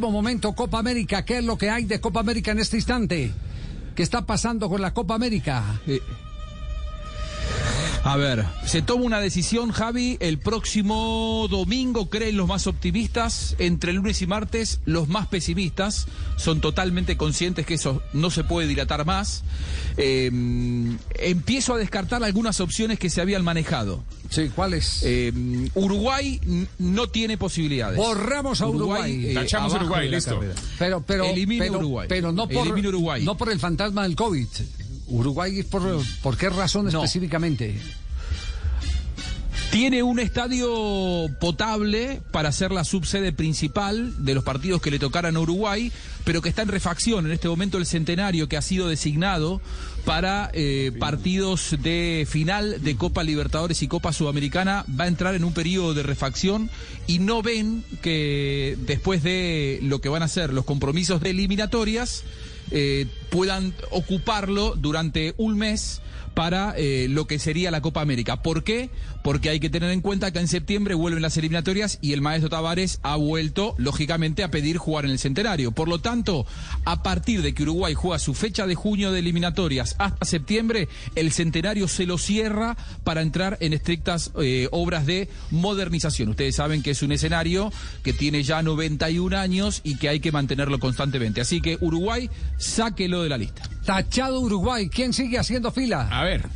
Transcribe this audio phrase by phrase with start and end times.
[0.00, 3.30] último momento, Copa América, ¿qué es lo que hay de Copa América en este instante?
[3.94, 5.78] ¿Qué está pasando con la Copa América?
[5.86, 6.00] Eh,
[8.02, 13.92] a ver, se toma una decisión, Javi, el próximo domingo, creen los más optimistas, entre
[13.92, 19.04] lunes y martes los más pesimistas, son totalmente conscientes que eso no se puede dilatar
[19.04, 19.42] más.
[19.98, 20.30] Eh,
[21.18, 24.02] empiezo a descartar algunas opciones que se habían manejado.
[24.30, 25.00] Sí, ¿cuáles?
[25.02, 25.32] Eh,
[25.74, 26.40] Uruguay
[26.78, 27.98] no tiene posibilidades.
[27.98, 29.26] Borramos a Uruguay.
[29.30, 30.34] eh, Tachamos Uruguay, de la listo.
[30.36, 30.54] carrera.
[30.78, 31.24] Pero, pero,
[31.58, 32.06] pero, Uruguay.
[32.08, 33.24] pero no por, Elimine Uruguay.
[33.24, 34.46] no por el fantasma del COVID.
[35.10, 35.82] Uruguay, ¿por,
[36.22, 36.90] ¿por qué razón No.
[37.02, 37.78] específicamente?
[39.70, 45.36] Tiene un estadio potable para ser la subsede principal de los partidos que le tocaran
[45.36, 45.92] a Uruguay,
[46.24, 47.24] pero que está en refacción.
[47.26, 49.60] En este momento el centenario que ha sido designado
[50.04, 55.44] para eh, partidos de final de Copa Libertadores y Copa Sudamericana va a entrar en
[55.44, 56.68] un periodo de refacción
[57.06, 62.24] y no ven que después de lo que van a ser los compromisos de eliminatorias
[62.72, 66.02] eh, puedan ocuparlo durante un mes
[66.34, 68.42] para eh, lo que sería la Copa América.
[68.42, 68.90] ¿Por qué?
[69.22, 72.48] Porque hay que tener en cuenta que en septiembre vuelven las eliminatorias y el maestro
[72.48, 75.72] Tavares ha vuelto, lógicamente, a pedir jugar en el centenario.
[75.72, 76.46] Por lo tanto,
[76.84, 81.32] a partir de que Uruguay juega su fecha de junio de eliminatorias hasta septiembre, el
[81.32, 86.30] centenario se lo cierra para entrar en estrictas eh, obras de modernización.
[86.30, 90.32] Ustedes saben que es un escenario que tiene ya 91 años y que hay que
[90.32, 91.40] mantenerlo constantemente.
[91.40, 93.62] Así que Uruguay, sáquelo de la lista.
[93.84, 94.88] Tachado Uruguay.
[94.88, 96.08] ¿Quién sigue haciendo fila?
[96.10, 96.48] A ver.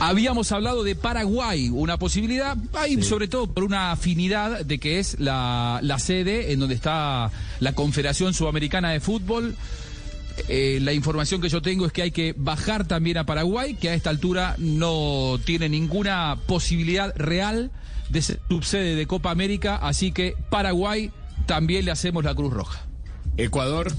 [0.00, 5.18] Habíamos hablado de Paraguay, una posibilidad, hay sobre todo por una afinidad de que es
[5.20, 7.30] la, la sede en donde está
[7.60, 9.54] la Confederación Sudamericana de Fútbol.
[10.48, 13.88] Eh, la información que yo tengo es que hay que bajar también a Paraguay, que
[13.88, 17.70] a esta altura no tiene ninguna posibilidad real
[18.10, 21.12] de ser subsede de Copa América, así que Paraguay
[21.46, 22.84] también le hacemos la Cruz Roja.
[23.36, 23.92] Ecuador.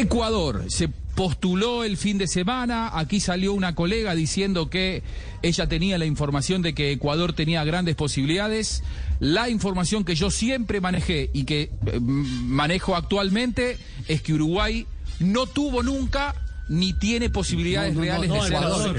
[0.00, 5.02] Ecuador se postuló el fin de semana, aquí salió una colega diciendo que
[5.42, 8.82] ella tenía la información de que Ecuador tenía grandes posibilidades.
[9.20, 14.86] La información que yo siempre manejé y que eh, manejo actualmente es que Uruguay
[15.20, 16.34] no tuvo nunca
[16.68, 18.96] ni tiene posibilidades reales de ser Ecuador,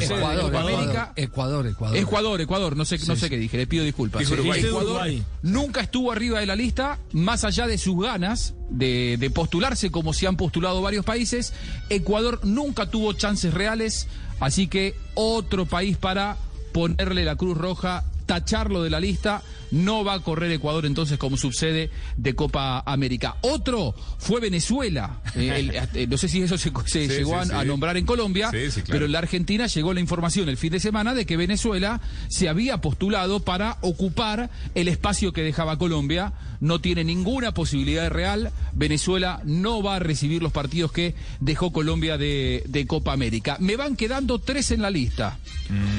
[1.15, 1.67] Ecuador,
[1.97, 2.41] Ecuador.
[2.41, 4.21] Ecuador, no sé, no sé qué dije, le pido disculpas.
[4.29, 5.09] Ecuador
[5.41, 10.13] nunca estuvo arriba de la lista, más allá de sus ganas de, de postularse como
[10.13, 11.53] se han postulado varios países.
[11.89, 14.07] Ecuador nunca tuvo chances reales,
[14.39, 16.37] así que otro país para
[16.71, 19.41] ponerle la Cruz Roja, tacharlo de la lista.
[19.71, 23.37] No va a correr Ecuador entonces como subsede de Copa América.
[23.41, 25.19] Otro fue Venezuela.
[25.35, 25.71] Eh, el-
[26.01, 27.67] eh, no sé si eso se, se Sí, llegó sí, a, sí.
[27.67, 28.71] nombrar en Colombia, claro.
[28.87, 31.99] pero en la Argentina llegó la información el fin de semana de que Venezuela
[32.29, 36.33] se había postulado para ocupar el espacio que dejaba Colombia.
[36.61, 38.51] No tiene ninguna posibilidad real.
[38.73, 43.57] Venezuela no va a recibir los partidos que dejó Colombia de, de Copa América.
[43.59, 45.37] Me van quedando tres en la lista.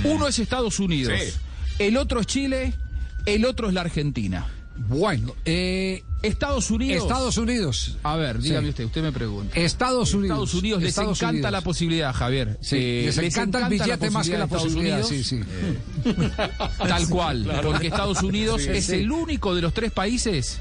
[0.05, 1.46] Uno es Estados Unidos, Mm.
[1.79, 2.75] El otro es Chile,
[3.27, 4.47] el otro es la Argentina.
[4.89, 7.03] Bueno, eh, Estados Unidos.
[7.05, 7.97] Estados Unidos.
[8.03, 8.71] A ver, dígame Sí.
[8.71, 9.59] usted, usted me pregunta.
[9.59, 10.35] Estados Unidos.
[10.37, 11.53] Estados Unidos les Estados encanta Unidos.
[11.53, 12.59] la posibilidad, Javier.
[12.61, 14.99] Sí, Eh, les, encanta, el billete más que la posibilidad.
[14.99, 15.09] Unidos.
[15.09, 15.41] Sí, sí.
[16.79, 20.59] Tal cual, porque Estados Unidos Sí, es el único de los tres países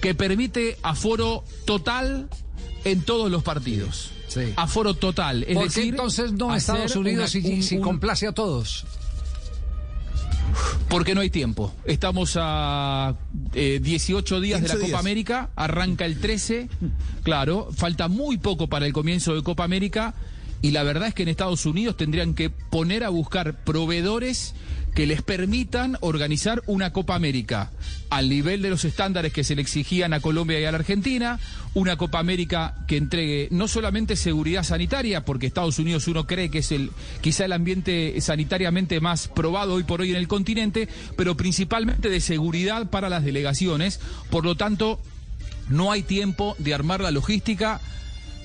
[0.00, 2.28] que permite aforo total
[2.84, 4.10] en todos los partidos.
[4.28, 4.40] Sí.
[4.56, 5.44] Aforo total.
[5.44, 8.32] Es ¿Por qué decir, entonces no Estados Unidos una- si, un- si un- complace a
[8.32, 8.84] todos?
[10.88, 11.72] Porque no hay tiempo.
[11.84, 13.14] Estamos a
[13.54, 15.00] eh, 18 días de la 15 Copa días.
[15.00, 16.68] América, arranca el 13.
[17.22, 20.14] Claro, falta muy poco para el comienzo de Copa América.
[20.60, 24.54] Y la verdad es que en Estados Unidos tendrían que poner a buscar proveedores
[24.94, 27.70] que les permitan organizar una Copa América
[28.10, 31.40] al nivel de los estándares que se le exigían a Colombia y a la Argentina,
[31.72, 36.58] una Copa América que entregue no solamente seguridad sanitaria, porque Estados Unidos uno cree que
[36.58, 36.90] es el
[37.22, 42.20] quizá el ambiente sanitariamente más probado hoy por hoy en el continente, pero principalmente de
[42.20, 43.98] seguridad para las delegaciones.
[44.30, 45.00] Por lo tanto,
[45.70, 47.80] no hay tiempo de armar la logística.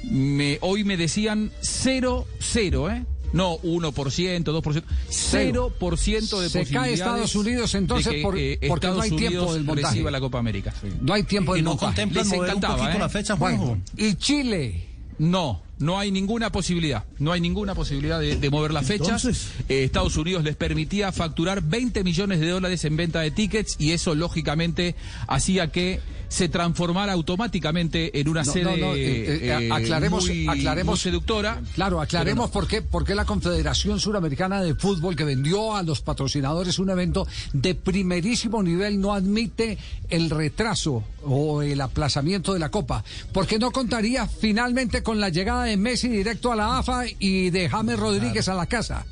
[0.03, 3.05] Me, hoy me decían 0, 0, ¿eh?
[3.33, 8.87] No 1%, 2%, 0% de Se cae Estados Unidos, entonces, de que, por- eh, porque
[8.87, 9.87] no hay tiempo del montaje.
[9.95, 10.73] reciba la Copa América.
[11.01, 11.87] No hay tiempo de Y no montaje.
[11.87, 12.99] contemplan Les mover un encantaba, poquito ¿eh?
[12.99, 13.33] la fecha.
[13.35, 14.83] Bueno, y Chile.
[15.19, 17.03] No, no hay ninguna posibilidad.
[17.17, 19.25] No hay ninguna posibilidad de, mover las fechas.
[19.67, 23.93] Eh, Estados Unidos les permitía facturar 20 millones de dólares en venta de tickets y
[23.93, 24.95] eso lógicamente
[25.27, 31.61] hacía que se transformara automáticamente en una sede eh, aclaremos, aclaremos, seductora.
[31.75, 36.01] Claro, aclaremos por, qué, por qué la Confederación Suramericana de Fútbol, que vendió a los
[36.01, 39.77] patrocinadores un evento de primerísimo nivel, no admite
[40.09, 43.03] el retraso o el aplazamiento de la Copa.
[43.31, 47.69] Porque no contaría finalmente con la llegada de Messi directo a la AFA y de
[47.69, 49.05] James Rodríguez a la casa.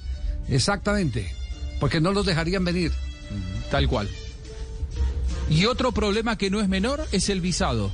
[0.50, 1.34] Exactamente.
[1.80, 2.92] Porque no los dejarían venir.
[3.72, 4.10] Tal cual.
[5.50, 7.92] Y otro problema que no es menor es el visado.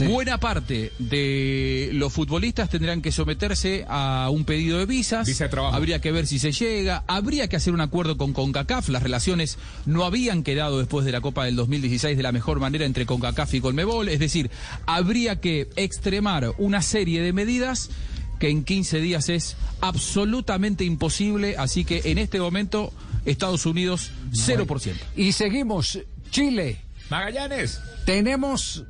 [0.00, 5.26] Buena parte de los futbolistas tendrán que someterse a un pedido de visas.
[5.26, 5.76] Visa de trabajo.
[5.76, 7.04] Habría que ver si se llega.
[7.06, 8.88] Habría que hacer un acuerdo con CONCACAF.
[8.88, 12.86] Las relaciones no habían quedado después de la Copa del 2016 de la mejor manera
[12.86, 14.08] entre CONCACAF y Colmebol.
[14.08, 14.50] Es decir,
[14.86, 17.90] habría que extremar una serie de medidas
[18.38, 21.56] que en 15 días es absolutamente imposible.
[21.58, 22.92] Así que en este momento,
[23.26, 24.94] Estados Unidos, 0%.
[25.16, 25.98] Y seguimos.
[26.32, 26.80] Chile.
[27.10, 27.80] Magallanes.
[28.06, 28.84] Tenemos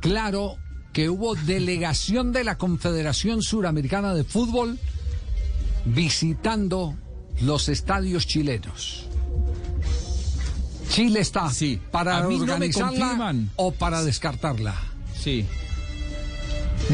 [0.00, 0.56] claro
[0.92, 4.78] que hubo delegación de la Confederación Suramericana de Fútbol
[5.84, 6.96] visitando
[7.40, 9.06] los estadios chilenos.
[10.88, 11.80] Chile está sí.
[11.90, 14.74] para organizarla o para descartarla.
[15.20, 15.44] Sí.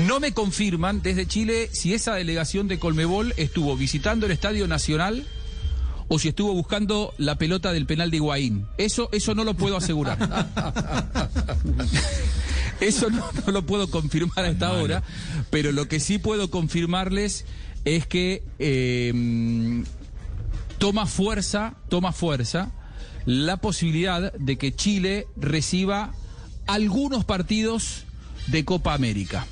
[0.06, 5.26] No me confirman desde Chile si esa delegación de Colmebol estuvo visitando el Estadio Nacional
[6.12, 8.66] o si estuvo buscando la pelota del penal de Higuaín.
[8.78, 10.18] Eso, eso no lo puedo asegurar.
[12.80, 15.04] eso no, lo puedo confirmar hasta ahora,
[15.50, 17.44] pero lo que sí puedo confirmarles
[17.84, 19.84] es que eh,
[20.78, 22.72] toma fuerza, toma fuerza
[23.24, 26.12] la posibilidad de que Chile reciba
[26.66, 28.02] algunos partidos
[28.48, 29.46] de Copa América.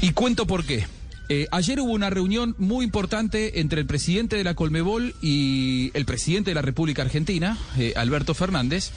[0.00, 0.86] Y cuento por qué.
[1.30, 6.06] Eh, ayer hubo una reunión muy importante entre el presidente de la Colmebol y el
[6.06, 8.92] presidente de la República Argentina, eh, Alberto Fernández.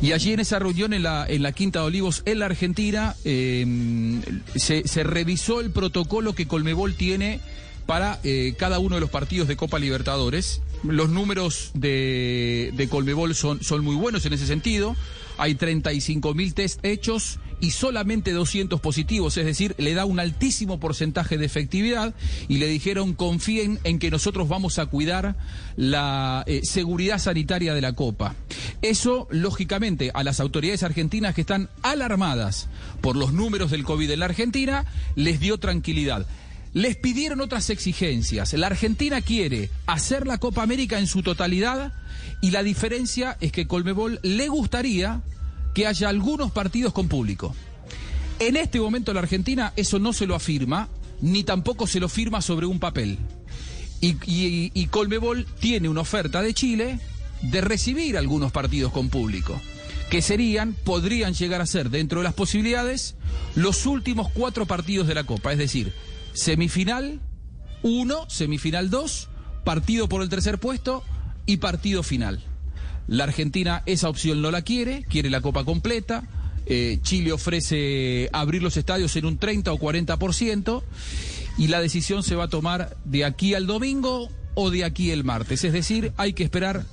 [0.00, 3.16] Y allí en esa reunión en la, en la Quinta de Olivos, en la Argentina,
[3.24, 4.22] em,
[4.56, 7.40] se, se, revisó el protocolo que Colmebol tiene
[7.86, 10.62] para eh, cada uno de los partidos de Copa Libertadores.
[10.82, 14.96] Los números de, Colmebol son, son muy buenos en ese sentido.
[15.36, 20.80] Hay 35 mil test hechos y solamente 200 positivos, es decir, le da un altísimo
[20.80, 22.14] porcentaje de efectividad
[22.48, 25.36] y le dijeron confíen en que nosotros vamos a cuidar
[25.76, 28.34] la eh, seguridad sanitaria de la Copa.
[28.82, 32.68] Eso, lógicamente, a las autoridades argentinas que están alarmadas
[33.00, 36.26] por los números del COVID en la Argentina, les dio tranquilidad.
[36.72, 38.52] Les pidieron otras exigencias.
[38.52, 41.92] La Argentina quiere hacer la Copa América en su totalidad
[42.40, 45.22] y la diferencia es que Colmebol le gustaría
[45.74, 47.54] que haya algunos partidos con público.
[48.38, 50.88] En este momento la Argentina eso no se lo afirma,
[51.20, 53.18] ni tampoco se lo firma sobre un papel.
[54.00, 56.98] Y, Colmebol tiene una oferta de Chile
[57.42, 59.60] de recibir algunos partidos con público,
[60.08, 63.14] que serían, podrían llegar a ser, dentro de las posibilidades,
[63.54, 65.92] los últimos cuatro partidos de la Copa, es decir,
[66.32, 67.20] semifinal
[67.82, 69.28] 1, semifinal 2,
[69.64, 71.02] partido por el tercer puesto
[71.46, 72.40] y partido final.
[73.06, 76.22] La Argentina esa opción no la quiere, quiere la Copa completa.
[76.66, 80.82] Eh, Chile ofrece abrir los estadios en un 30 o 40%
[81.58, 85.24] y la decisión se va a tomar de aquí al domingo o de aquí el
[85.24, 85.64] martes.
[85.64, 86.84] Es decir, hay que esperar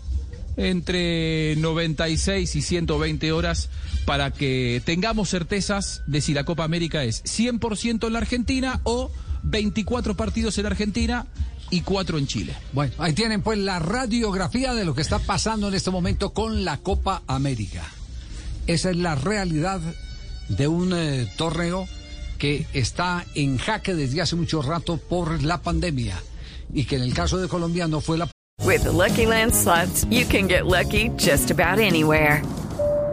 [0.56, 3.69] entre 96 y 120 horas
[4.06, 9.12] para que tengamos certezas de si la Copa América es 100% en la Argentina o
[9.50, 11.26] 24 partidos en Argentina
[11.70, 12.56] y cuatro en Chile.
[12.74, 16.64] Bueno, ahí tienen pues la radiografía de lo que está pasando en este momento con
[16.64, 17.84] la Copa América.
[18.68, 19.82] Esa es la realidad
[20.50, 21.88] de un eh, torneo
[22.38, 26.22] que está en jaque desde hace mucho rato por la pandemia
[26.74, 28.30] y que en el caso de Colombia no fue la
[28.63, 32.42] With the Lucky Land slots, you can get lucky just about anywhere.